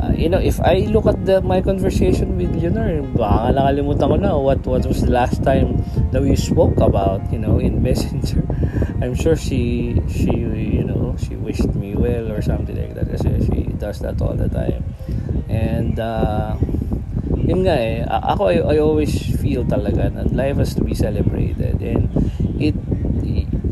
uh, 0.01 0.13
you 0.13 0.29
know 0.29 0.37
if 0.37 0.59
I 0.61 0.85
look 0.89 1.05
at 1.05 1.25
the 1.25 1.41
my 1.41 1.61
conversation 1.61 2.37
with 2.37 2.53
Leonor 2.55 3.01
baka 3.17 3.53
nakalimutan 3.57 4.05
ko 4.09 4.15
na 4.17 4.37
what 4.37 4.61
what 4.65 4.85
was 4.85 5.01
the 5.01 5.11
last 5.11 5.43
time 5.43 5.81
that 6.13 6.21
we 6.21 6.35
spoke 6.35 6.77
about 6.77 7.21
you 7.33 7.39
know 7.39 7.57
in 7.59 7.81
messenger. 7.87 8.41
I'm 9.01 9.13
sure 9.13 9.35
she 9.35 9.97
she 10.09 10.33
you 10.33 10.85
know 10.85 11.15
she 11.17 11.35
wished 11.35 11.69
me 11.73 11.95
well 11.95 12.31
or 12.31 12.41
something 12.41 12.77
like 12.77 12.93
that 12.93 13.09
kasi 13.09 13.41
she 13.45 13.73
does 13.77 13.99
that 14.05 14.21
all 14.21 14.37
the 14.37 14.49
time. 14.49 14.85
And 15.49 15.97
uh, 15.97 16.57
yun 17.33 17.65
nga 17.65 17.77
eh, 17.77 18.05
ako 18.05 18.53
I, 18.53 18.57
I 18.61 18.75
always 18.81 19.13
feel 19.39 19.65
talaga 19.65 20.13
na 20.13 20.25
life 20.33 20.57
has 20.57 20.73
to 20.77 20.83
be 20.83 20.93
celebrated. 20.93 21.81
And 21.81 22.09
it 22.57 22.75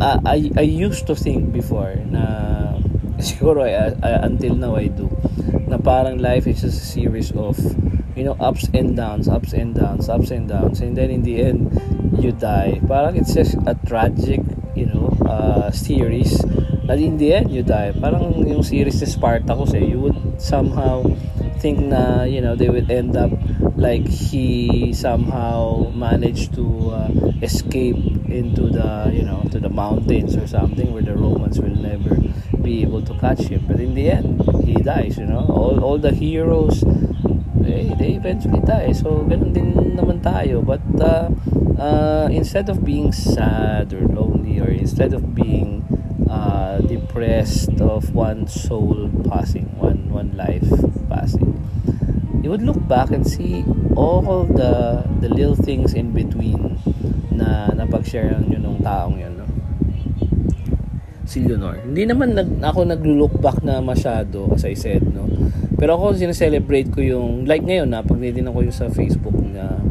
uh, 0.01 0.19
I, 0.25 0.51
I 0.57 0.65
used 0.65 1.07
to 1.07 1.15
think 1.15 1.51
before 1.51 1.95
na 2.09 2.23
siguro 3.25 3.63
I, 3.63 3.95
I, 4.03 4.25
until 4.25 4.55
now 4.55 4.75
I 4.75 4.87
do 4.87 5.09
parang 5.85 6.17
life 6.17 6.49
is 6.49 6.65
just 6.65 6.81
a 6.81 6.85
series 6.97 7.29
of 7.37 7.53
you 8.17 8.25
know 8.25 8.33
ups 8.41 8.65
and 8.73 8.97
downs 8.97 9.29
ups 9.29 9.53
and 9.53 9.77
downs 9.77 10.09
ups 10.09 10.33
and 10.33 10.49
downs 10.49 10.81
and 10.81 10.97
then 10.97 11.13
in 11.13 11.21
the 11.21 11.37
end 11.37 11.69
you 12.17 12.33
die. 12.33 12.81
Parang 12.89 13.13
it's 13.13 13.37
just 13.37 13.53
a 13.69 13.77
tragic 13.85 14.41
you 14.73 14.89
know 14.89 15.13
uh, 15.29 15.69
series 15.69 16.41
that 16.89 16.97
in 16.97 17.21
the 17.21 17.37
end 17.37 17.53
you 17.53 17.61
die. 17.61 17.93
Parang 18.01 18.33
yung 18.49 18.65
series 18.65 18.97
ni 18.97 19.05
Spartacus 19.05 19.77
eh 19.77 19.85
you 19.85 20.01
would 20.01 20.17
somehow 20.41 21.05
think 21.61 21.77
na 21.77 22.25
you 22.25 22.41
know 22.41 22.57
they 22.57 22.67
would 22.67 22.89
end 22.89 23.13
up 23.13 23.29
like 23.77 24.09
he 24.09 24.89
somehow 24.89 25.85
managed 25.93 26.57
to 26.57 26.65
uh, 26.97 27.13
escape 27.45 28.01
into 28.25 28.73
the 28.73 29.13
you 29.13 29.21
know 29.21 29.45
to 29.53 29.61
the 29.61 29.69
mountains 29.69 30.33
or 30.33 30.49
something 30.49 30.89
where 30.89 31.05
the 31.05 31.13
Romans 31.13 31.61
will 31.61 31.77
never 31.77 32.17
be 32.65 32.81
able 32.81 33.01
to 33.05 33.13
catch 33.21 33.45
him 33.45 33.61
but 33.69 33.77
in 33.79 33.93
the 33.93 34.09
end 34.09 34.41
he 34.65 34.73
dies 34.81 35.21
you 35.21 35.25
know 35.29 35.45
all, 35.53 35.77
all 35.85 35.97
the 36.01 36.09
heroes 36.11 36.81
they, 37.61 37.93
they 38.01 38.17
eventually 38.17 38.59
die 38.65 38.89
so 38.89 39.21
ganun 39.29 39.53
din 39.53 39.69
naman 39.93 40.17
tayo 40.25 40.65
but 40.65 40.81
uh, 40.97 41.29
uh, 41.77 42.25
instead 42.33 42.65
of 42.65 42.81
being 42.81 43.13
sad 43.13 43.93
or 43.93 44.01
lonely 44.09 44.57
or 44.57 44.73
instead 44.73 45.13
of 45.13 45.37
being 45.37 45.85
uh, 46.25 46.81
depressed 46.89 47.77
of 47.77 48.17
one 48.17 48.49
soul 48.49 49.13
passing 49.29 49.69
one 49.77 50.09
one 50.09 50.33
life 50.33 50.65
passing 51.05 51.53
you 52.41 52.49
would 52.49 52.65
look 52.65 52.81
back 52.89 53.13
and 53.13 53.25
see 53.25 53.61
all 53.93 54.45
the 54.45 55.05
the 55.21 55.29
little 55.29 55.55
things 55.57 55.93
in 55.93 56.09
between 56.13 56.81
na 57.29 57.69
napag-share 57.77 58.41
nyo 58.41 58.57
nung 58.57 58.81
taong 58.81 59.21
yun 59.21 59.37
no? 59.37 59.44
Si 61.25 61.43
Leonor 61.43 61.81
hindi 61.83 62.05
naman 62.05 62.37
nag, 62.37 62.61
ako 62.61 62.85
nag-look 62.85 63.35
back 63.41 63.61
na 63.65 63.81
masyado 63.81 64.49
as 64.53 64.63
I 64.65 64.77
said 64.77 65.03
no 65.05 65.25
pero 65.75 65.99
ako 65.99 66.15
sineselebrate 66.15 66.89
ko 66.93 67.03
yung 67.03 67.43
like 67.43 67.65
ngayon 67.65 67.91
na 67.91 68.05
pag 68.05 68.21
din 68.21 68.47
ako 68.47 68.63
yung 68.63 68.75
sa 68.75 68.87
Facebook 68.87 69.35
na 69.41 69.81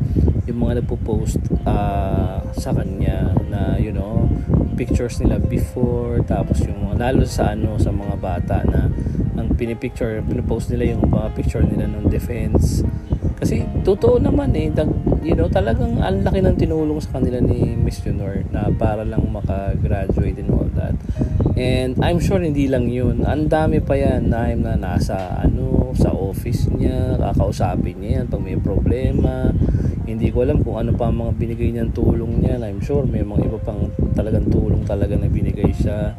yung 0.49 0.59
mga 0.61 0.81
nagpo-post 0.81 1.41
uh, 1.69 2.41
sa 2.57 2.71
kanya 2.73 3.35
na 3.53 3.77
you 3.77 3.93
know 3.93 4.31
pictures 4.75 5.21
nila 5.21 5.39
before 5.39 6.25
tapos 6.25 6.65
yung 6.65 6.89
mga 6.89 7.11
lalo 7.11 7.23
sa 7.29 7.53
ano 7.53 7.77
sa 7.77 7.93
mga 7.93 8.15
bata 8.19 8.65
na 8.65 8.91
ang 9.35 9.51
pinipicture, 9.59 10.23
pinopost 10.23 10.71
nila 10.71 10.95
yung 10.95 11.11
mga 11.11 11.35
picture 11.35 11.65
nila 11.67 11.91
ng 11.91 12.07
defense. 12.09 12.87
Kasi 13.35 13.67
totoo 13.83 14.23
naman 14.23 14.55
eh, 14.55 14.71
dag, 14.71 14.89
you 15.25 15.33
know, 15.33 15.49
talagang 15.49 16.05
ang 16.05 16.21
laki 16.21 16.45
ng 16.45 16.61
tinulong 16.61 17.01
sa 17.01 17.17
kanila 17.17 17.41
ni 17.41 17.73
Miss 17.81 18.05
Leonor 18.05 18.45
na 18.53 18.69
para 18.69 19.09
lang 19.09 19.25
makagraduate 19.33 20.37
and 20.37 20.53
all 20.53 20.69
that. 20.77 20.93
And 21.57 21.97
I'm 22.05 22.21
sure 22.21 22.45
hindi 22.45 22.69
lang 22.69 22.93
yun. 22.93 23.25
Ang 23.25 23.49
dami 23.49 23.81
pa 23.81 23.97
yan 23.97 24.29
na, 24.29 24.53
na 24.53 24.77
nasa 24.77 25.41
ano, 25.41 25.97
sa 25.97 26.13
office 26.13 26.69
niya, 26.77 27.17
kakausapin 27.17 28.05
niya 28.05 28.21
yan 28.21 28.27
pag 28.29 28.45
may 28.45 28.61
problema. 28.61 29.49
Hindi 30.05 30.29
ko 30.29 30.45
alam 30.45 30.61
kung 30.61 30.77
ano 30.77 30.93
pa 30.93 31.09
ang 31.09 31.17
mga 31.17 31.33
binigay 31.41 31.73
niyang 31.73 31.97
tulong 31.97 32.45
niya. 32.45 32.61
I'm 32.61 32.85
sure 32.85 33.09
may 33.09 33.25
mga 33.25 33.49
iba 33.49 33.59
pang 33.65 33.89
talagang 34.13 34.53
tulong 34.53 34.85
talaga 34.85 35.17
na 35.17 35.33
binigay 35.33 35.73
siya 35.73 36.13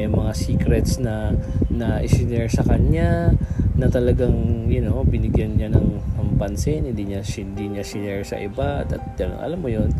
may 0.00 0.06
mga 0.06 0.32
secrets 0.32 0.96
na 0.96 1.34
na 1.68 2.00
isinare 2.00 2.48
sa 2.48 2.64
kanya 2.64 3.36
na 3.76 3.90
talagang 3.90 4.64
you 4.70 4.80
know 4.80 5.04
binigyan 5.04 5.60
niya 5.60 5.68
ng 5.68 6.00
pansin 6.40 6.88
hindi 6.88 7.04
niya 7.04 7.20
hindi 7.20 7.68
niya 7.68 7.84
share 7.84 8.24
sa 8.24 8.40
iba 8.40 8.80
at, 8.80 8.96
alam 9.20 9.60
mo 9.60 9.68
yon 9.68 9.92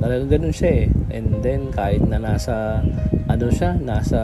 talagang 0.00 0.40
ganun 0.40 0.54
siya 0.56 0.82
eh. 0.82 0.86
And 1.12 1.44
then 1.44 1.68
kahit 1.68 2.00
na 2.08 2.16
nasa 2.16 2.80
ano 3.28 3.46
siya 3.52 3.76
nasa 3.76 4.20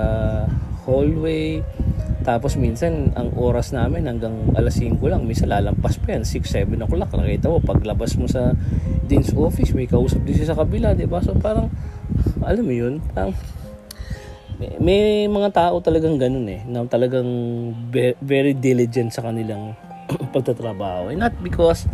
hallway 0.88 1.60
tapos 2.24 2.56
minsan 2.60 3.12
ang 3.16 3.32
oras 3.36 3.72
namin 3.72 4.08
hanggang 4.08 4.52
alas 4.52 4.80
5 4.80 5.00
lang 5.04 5.24
minsan 5.24 5.48
lalampas 5.48 5.96
pa 6.00 6.16
yan 6.16 6.24
6, 6.24 6.44
7 6.44 6.76
o'clock 6.76 7.12
nakita 7.14 7.48
mo 7.48 7.60
paglabas 7.60 8.16
mo 8.20 8.28
sa 8.28 8.52
dean's 9.08 9.32
office 9.32 9.72
may 9.72 9.88
kausap 9.88 10.24
din 10.24 10.36
siya 10.36 10.52
sa 10.52 10.58
kabila 10.58 10.92
di 10.92 11.08
ba? 11.08 11.24
So 11.24 11.32
parang 11.36 11.72
alam 12.44 12.64
mo 12.64 12.74
yun 12.74 13.00
parang 13.12 13.32
may, 14.58 14.74
may 14.82 15.02
mga 15.30 15.54
tao 15.54 15.78
talagang 15.78 16.18
ganun 16.18 16.44
eh 16.50 16.60
na 16.66 16.84
talagang 16.84 17.28
be, 17.88 18.18
very 18.20 18.52
diligent 18.52 19.14
sa 19.14 19.22
kanilang 19.22 19.72
pagtatrabaho 20.34 21.12
and 21.12 21.20
not 21.20 21.34
because 21.44 21.84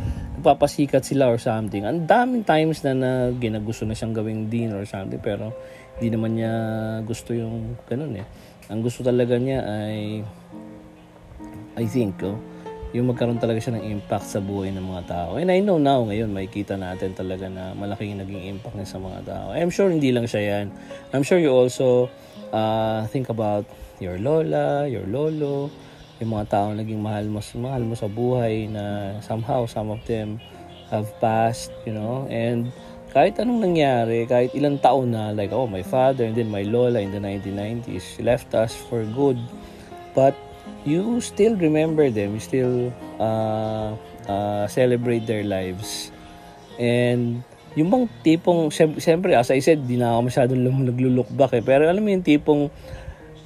nagpapasikat 0.44 1.00
sila 1.00 1.32
or 1.32 1.40
something 1.40 1.88
ang 1.88 2.04
daming 2.04 2.44
times 2.44 2.84
na, 2.84 2.92
na 2.92 3.10
ginagusto 3.32 3.88
na 3.88 3.96
siyang 3.96 4.12
gawing 4.12 4.52
dean 4.52 4.76
or 4.76 4.84
something 4.84 5.18
pero 5.18 5.56
hindi 5.96 6.12
naman 6.12 6.36
niya 6.36 6.52
gusto 7.08 7.32
yung 7.32 7.80
ganun 7.88 8.20
eh 8.20 8.26
ang 8.68 8.84
gusto 8.84 9.00
talaga 9.00 9.40
niya 9.40 9.64
ay 9.64 10.20
I 11.74 11.84
think 11.88 12.22
oh, 12.22 12.38
yung 12.94 13.10
magkaroon 13.10 13.42
talaga 13.42 13.58
siya 13.58 13.74
ng 13.74 13.84
impact 13.90 14.30
sa 14.30 14.38
buhay 14.38 14.70
ng 14.70 14.86
mga 14.86 15.02
tao. 15.10 15.30
And 15.34 15.50
I 15.50 15.58
know 15.58 15.82
now, 15.82 16.06
ngayon, 16.06 16.30
makikita 16.30 16.78
natin 16.78 17.10
talaga 17.10 17.50
na 17.50 17.74
malaking 17.74 18.22
naging 18.22 18.54
impact 18.54 18.78
niya 18.78 18.86
sa 18.86 19.02
mga 19.02 19.20
tao. 19.26 19.46
I'm 19.50 19.74
sure 19.74 19.90
hindi 19.90 20.14
lang 20.14 20.30
siya 20.30 20.62
yan. 20.62 20.66
I'm 21.10 21.26
sure 21.26 21.42
you 21.42 21.50
also 21.50 22.06
uh, 22.54 23.02
think 23.10 23.34
about 23.34 23.66
your 23.98 24.22
lola, 24.22 24.86
your 24.86 25.10
lolo, 25.10 25.74
yung 26.24 26.32
mga 26.32 26.48
taong 26.56 26.80
naging 26.80 27.04
mahal 27.04 27.28
mo, 27.28 27.44
mahal 27.60 27.84
mo 27.84 27.92
sa 27.92 28.08
buhay 28.08 28.72
na 28.72 29.14
somehow 29.20 29.68
some 29.68 29.92
of 29.92 30.00
them 30.08 30.40
have 30.88 31.06
passed, 31.20 31.70
you 31.84 31.92
know, 31.92 32.24
and 32.32 32.72
kahit 33.14 33.38
anong 33.38 33.62
nangyari, 33.62 34.26
kahit 34.26 34.50
ilang 34.58 34.80
taon 34.82 35.14
na, 35.14 35.30
like, 35.30 35.54
oh, 35.54 35.70
my 35.70 35.84
father 35.86 36.26
and 36.26 36.34
then 36.34 36.50
my 36.50 36.66
lola 36.66 36.98
in 36.98 37.14
the 37.14 37.22
1990s 37.22 38.18
left 38.24 38.50
us 38.58 38.74
for 38.74 39.06
good, 39.14 39.38
but 40.18 40.34
you 40.82 41.22
still 41.22 41.54
remember 41.54 42.10
them, 42.10 42.34
you 42.34 42.42
still 42.42 42.90
uh, 43.22 43.94
uh, 44.26 44.66
celebrate 44.66 45.30
their 45.30 45.46
lives. 45.46 46.10
And 46.74 47.46
yung 47.78 47.90
bang 47.90 48.06
tipong, 48.26 48.74
siyempre, 48.74 49.38
as 49.38 49.54
I 49.54 49.62
said, 49.62 49.86
di 49.86 49.94
na 49.94 50.18
ako 50.18 50.20
masyadong 50.30 50.60
naglo-look 50.90 51.30
back 51.34 51.54
eh. 51.54 51.62
Pero 51.62 51.86
alam 51.86 52.02
mo 52.02 52.10
yung 52.10 52.26
tipong, 52.26 52.66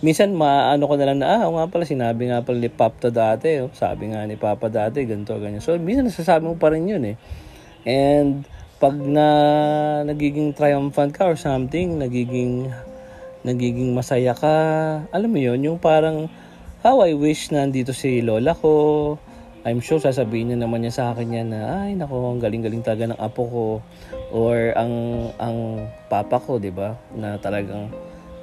minsan 0.05 0.35
maano 0.35 0.87
ko 0.87 0.95
na 0.95 1.07
lang 1.11 1.19
na, 1.23 1.43
ah, 1.43 1.49
nga 1.49 1.67
pala, 1.71 1.85
sinabi 1.87 2.31
nga 2.31 2.45
pala 2.45 2.59
ni 2.63 2.71
Papa 2.71 3.11
dati. 3.11 3.63
Oh. 3.63 3.71
Sabi 3.75 4.15
nga 4.15 4.23
ni 4.25 4.39
Papa 4.39 4.71
dati, 4.71 5.03
ganito, 5.03 5.35
ganyan. 5.37 5.65
So, 5.65 5.75
minsan 5.79 6.07
nasasabi 6.07 6.47
mo 6.47 6.55
pa 6.55 6.71
rin 6.71 6.87
yun 6.87 7.03
eh. 7.03 7.17
And, 7.89 8.47
pag 8.79 8.95
na 8.95 9.27
nagiging 10.07 10.55
triumphant 10.55 11.11
ka 11.11 11.27
or 11.27 11.35
something, 11.35 11.99
nagiging 11.99 12.71
nagiging 13.43 13.91
masaya 13.95 14.35
ka, 14.39 14.55
alam 15.11 15.31
mo 15.31 15.39
yon 15.39 15.63
yung 15.63 15.79
parang 15.83 16.31
how 16.83 17.03
I 17.03 17.15
wish 17.15 17.51
na 17.51 17.67
nandito 17.67 17.91
si 17.91 18.23
lola 18.23 18.55
ko, 18.55 19.19
I'm 19.67 19.83
sure 19.83 19.99
sasabihin 19.99 20.55
niya 20.55 20.59
naman 20.63 20.87
niya 20.87 20.95
sa 20.95 21.05
akin 21.11 21.35
yan 21.35 21.49
na 21.51 21.87
ay 21.87 21.99
nako 21.99 22.31
ang 22.31 22.39
galing-galing 22.39 22.87
talaga 22.87 23.11
ng 23.11 23.19
apo 23.19 23.43
ko 23.51 23.65
or 24.31 24.73
ang 24.79 24.95
ang 25.43 25.91
papa 26.07 26.39
ko 26.39 26.63
'di 26.63 26.71
ba 26.71 26.95
na 27.19 27.37
talagang 27.43 27.91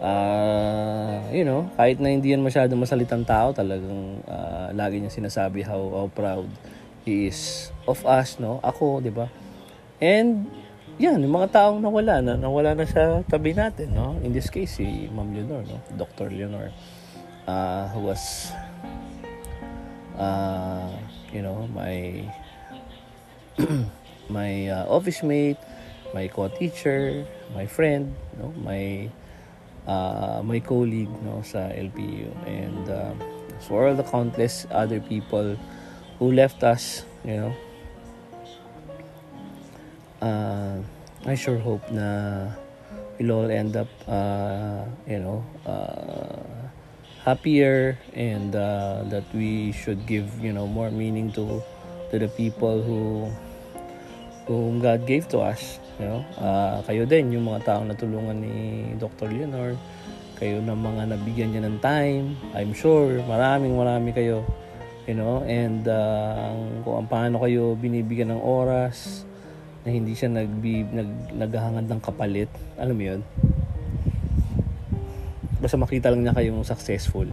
uh, 0.06 1.18
you 1.34 1.42
know 1.42 1.66
kahit 1.74 1.98
na 1.98 2.14
hindi 2.14 2.32
yan 2.32 2.46
masyado 2.46 2.78
masalitang 2.78 3.26
tao 3.26 3.50
talagang 3.52 4.22
uh, 4.30 4.70
lagi 4.78 5.02
niya 5.02 5.10
sinasabi 5.10 5.66
how, 5.66 5.82
how 5.82 6.08
proud 6.14 6.46
he 7.02 7.30
is 7.30 7.70
of 7.90 8.02
us 8.06 8.38
no? 8.38 8.62
Ako 8.62 9.02
'di 9.02 9.10
ba? 9.14 9.30
And 9.98 10.46
yan 11.02 11.20
yung 11.22 11.34
mga 11.34 11.52
taong 11.52 11.82
nawala 11.82 12.22
na 12.22 12.38
nawala 12.38 12.78
na 12.78 12.86
sa 12.86 13.26
tabi 13.26 13.58
natin 13.58 13.94
no? 13.94 14.18
In 14.22 14.32
this 14.32 14.50
case 14.54 14.78
si 14.78 15.10
Ma'am 15.10 15.34
Leonor 15.34 15.66
no? 15.66 15.78
Dr. 15.98 16.30
Leonor 16.30 16.70
uh, 17.50 17.90
who 17.94 18.10
was 18.10 18.54
uh, 20.18 20.90
you 21.34 21.42
know 21.42 21.66
my 21.74 22.26
my 24.36 24.52
uh, 24.70 24.86
office 24.90 25.22
mate 25.22 25.62
my 26.14 26.26
co-teacher 26.30 27.26
my 27.54 27.70
friend 27.70 28.14
no? 28.42 28.50
My 28.58 29.14
uh, 29.88 30.42
my 30.44 30.60
colleague 30.60 31.12
no 31.24 31.42
sa 31.42 31.70
LPU 31.74 32.30
and 32.46 32.86
uh, 32.90 33.14
for 33.66 33.88
all 33.88 33.96
the 33.96 34.06
countless 34.06 34.66
other 34.70 35.00
people 35.00 35.58
who 36.20 36.32
left 36.32 36.64
us 36.64 37.06
you 37.24 37.38
know. 37.38 37.54
Uh, 40.22 40.82
I 41.26 41.36
sure 41.36 41.58
hope 41.58 41.86
na 41.90 42.50
we'll 43.18 43.32
all 43.32 43.50
end 43.50 43.76
up 43.78 43.90
uh, 44.08 44.86
you 45.06 45.20
know 45.20 45.46
uh, 45.66 46.66
happier 47.26 47.98
and 48.14 48.56
uh, 48.56 49.02
that 49.10 49.26
we 49.34 49.74
should 49.74 50.06
give 50.06 50.30
you 50.42 50.54
know 50.54 50.68
more 50.68 50.90
meaning 50.90 51.32
to 51.34 51.62
to 52.14 52.20
the 52.22 52.30
people 52.30 52.82
who 52.82 53.30
whom 54.46 54.78
God 54.82 55.06
gave 55.10 55.26
to 55.34 55.42
us 55.42 55.82
you 55.98 56.06
know? 56.06 56.22
Uh, 56.38 56.82
kayo 56.86 57.04
din 57.08 57.34
yung 57.34 57.50
mga 57.50 57.66
taong 57.66 57.90
natulungan 57.90 58.38
ni 58.38 58.56
Dr. 58.98 59.30
Leonor 59.32 59.78
kayo 60.36 60.60
na 60.60 60.76
mga 60.76 61.16
nabigyan 61.16 61.50
niya 61.56 61.64
ng 61.66 61.78
time 61.80 62.36
I'm 62.54 62.76
sure 62.76 63.24
maraming 63.26 63.74
marami 63.74 64.12
kayo 64.14 64.46
you 65.06 65.14
know? 65.14 65.46
And 65.46 65.86
uh, 65.86 66.54
kung 66.82 67.08
paano 67.10 67.42
kayo 67.42 67.78
binibigyan 67.78 68.34
ng 68.34 68.42
oras 68.42 69.26
na 69.86 69.94
hindi 69.94 70.18
siya 70.18 70.34
nagbi, 70.34 70.82
nag, 70.82 71.10
naghahangad 71.38 71.86
ng 71.90 72.02
kapalit 72.02 72.50
alam 72.78 72.98
mo 72.98 73.04
yun? 73.06 73.22
Basta 75.62 75.78
makita 75.80 76.14
lang 76.14 76.26
niya 76.26 76.38
kayong 76.38 76.62
successful 76.66 77.26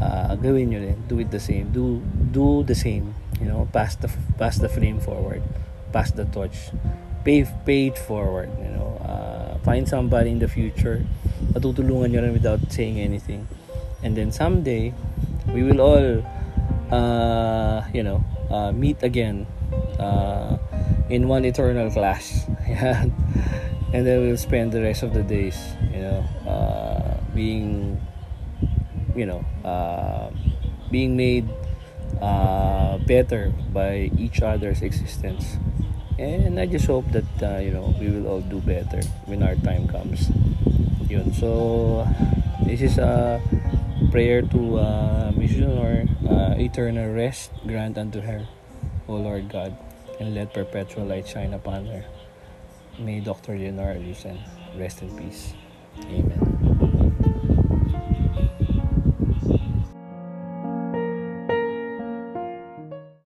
uh, 0.00 0.34
gawin 0.36 0.68
nyo 0.72 0.80
din 0.82 0.98
do 1.08 1.16
it 1.22 1.30
the 1.32 1.40
same 1.40 1.70
do 1.72 2.02
do 2.32 2.60
the 2.66 2.76
same 2.76 3.14
you 3.38 3.48
know? 3.48 3.64
Pass 3.70 3.96
the 3.96 4.10
pass 4.36 4.58
the 4.58 4.68
flame 4.68 4.98
forward 4.98 5.40
pass 5.94 6.10
the 6.10 6.26
torch. 6.34 6.74
Pay 7.22 7.46
pay 7.62 7.94
it 7.94 7.98
forward 7.98 8.50
you 8.58 8.74
know. 8.74 8.98
Uh, 8.98 9.62
find 9.62 9.86
somebody 9.86 10.34
in 10.34 10.42
the 10.42 10.50
future. 10.50 11.06
Matutulungan 11.54 12.10
nyo 12.10 12.26
rin 12.26 12.34
without 12.34 12.58
saying 12.74 12.98
anything. 12.98 13.46
And 14.02 14.18
then 14.18 14.34
someday 14.34 14.90
we 15.54 15.62
will 15.62 15.78
all 15.78 16.18
uh, 16.90 17.86
you 17.94 18.02
know 18.02 18.26
uh, 18.50 18.72
meet 18.72 19.02
again 19.06 19.46
uh, 19.98 20.58
in 21.08 21.28
one 21.28 21.44
eternal 21.44 21.90
class 21.90 22.46
and 22.66 24.02
then 24.06 24.26
we'll 24.26 24.36
spend 24.36 24.72
the 24.72 24.82
rest 24.82 25.02
of 25.02 25.14
the 25.14 25.22
days 25.22 25.56
you 25.92 26.00
know 26.00 26.20
uh, 26.48 27.16
being 27.34 28.00
you 29.14 29.26
know 29.26 29.44
uh, 29.64 30.30
being 30.90 31.16
made 31.16 31.48
uh, 32.20 32.98
better 33.06 33.52
by 33.72 34.10
each 34.18 34.40
other's 34.42 34.82
existence 34.82 35.56
and 36.18 36.58
I 36.58 36.66
just 36.66 36.86
hope 36.86 37.10
that 37.12 37.30
uh, 37.42 37.58
you 37.58 37.70
know 37.70 37.94
we 37.98 38.10
will 38.10 38.26
all 38.26 38.40
do 38.40 38.60
better 38.60 39.02
when 39.26 39.42
our 39.42 39.56
time 39.56 39.88
comes. 39.88 40.30
Yun. 41.08 41.32
So 41.34 42.06
this 42.64 42.80
is 42.80 42.98
a 42.98 43.40
prayer 44.10 44.42
to 44.42 44.60
uh, 44.78 45.32
mission 45.36 45.70
or 45.78 46.06
uh, 46.28 46.54
eternal 46.58 47.12
rest 47.12 47.50
grant 47.66 47.98
unto 47.98 48.20
her 48.20 48.46
O 49.08 49.16
Lord 49.16 49.48
God 49.48 49.76
and 50.20 50.34
let 50.34 50.54
perpetual 50.54 51.04
light 51.06 51.26
shine 51.28 51.52
upon 51.52 51.86
her. 51.86 52.04
May 52.98 53.20
Dr. 53.20 53.58
Leonor 53.58 53.98
listen 53.98 54.38
rest 54.78 55.02
in 55.02 55.10
peace. 55.18 55.54
Amen 56.10 56.33